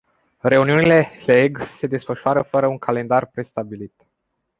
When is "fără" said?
2.41-2.67